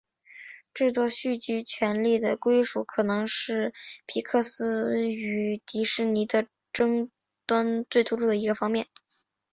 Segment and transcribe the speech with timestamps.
[0.73, 3.71] 制作续集权利的归属可能是
[4.07, 7.11] 皮克斯与迪士尼的争
[7.45, 8.87] 端最突出的一个方面。